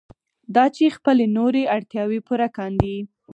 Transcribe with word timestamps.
دا 0.55 0.65
چې 0.75 0.93
خپلې 0.97 1.25
نورې 1.37 1.63
اړتیاوې 1.75 2.19
پوره 2.27 2.47
کاندي. 2.57 2.97